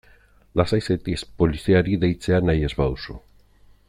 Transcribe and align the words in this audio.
Lasai 0.59 0.79
zaitez 0.85 1.19
poliziari 1.43 1.99
deitzea 2.05 2.43
nahi 2.47 2.67
ez 2.71 2.73
baduzu. 2.81 3.19